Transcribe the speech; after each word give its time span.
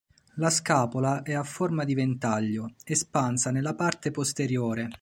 La 0.37 0.49
scapola 0.49 1.21
è 1.21 1.31
a 1.33 1.43
forma 1.43 1.83
di 1.83 1.93
ventaglio, 1.93 2.73
espansa 2.85 3.51
nella 3.51 3.75
parte 3.75 4.09
posteriore. 4.09 4.89